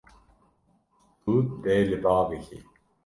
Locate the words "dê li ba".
1.63-2.15